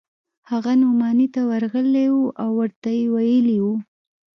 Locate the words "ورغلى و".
1.49-2.19